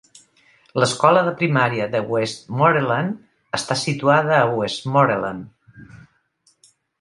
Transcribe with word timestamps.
L'escola 0.83 1.19
de 1.27 1.33
primària 1.41 1.85
de 1.95 2.01
Westmoreland 2.13 3.19
està 3.59 3.77
situada 3.83 4.35
a 4.39 4.49
Westmoreland. 4.61 5.93